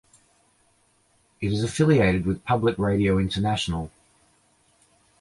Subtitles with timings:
[1.41, 3.91] It is affiliated with Public Radio International.